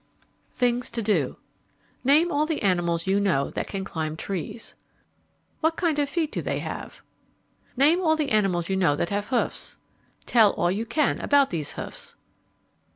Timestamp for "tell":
10.25-10.53